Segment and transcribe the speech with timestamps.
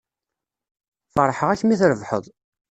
[1.13, 2.25] Feṛḥeɣ-ak mi trebḥeḍ.